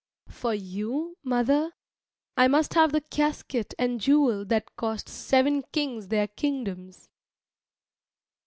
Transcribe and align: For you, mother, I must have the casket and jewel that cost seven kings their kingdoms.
For 0.29 0.55
you, 0.55 1.15
mother, 1.23 1.73
I 2.35 2.47
must 2.47 2.73
have 2.73 2.91
the 2.91 3.01
casket 3.01 3.75
and 3.77 4.01
jewel 4.01 4.45
that 4.45 4.75
cost 4.75 5.07
seven 5.07 5.61
kings 5.71 6.07
their 6.07 6.27
kingdoms. 6.27 7.07